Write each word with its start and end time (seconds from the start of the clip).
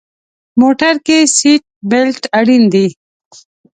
موټر 0.61 0.93
کې 1.05 1.17
سیټ 1.37 1.63
بیلټ 1.89 2.21
اړین 2.39 2.63
دی. 2.73 2.87